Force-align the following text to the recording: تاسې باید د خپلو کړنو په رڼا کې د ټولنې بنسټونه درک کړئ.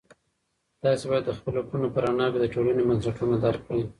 تاسې 0.81 1.05
باید 1.09 1.23
د 1.27 1.31
خپلو 1.37 1.59
کړنو 1.69 1.87
په 1.93 1.99
رڼا 2.03 2.27
کې 2.31 2.39
د 2.41 2.45
ټولنې 2.53 2.81
بنسټونه 2.89 3.35
درک 3.43 3.61
کړئ. 3.67 3.81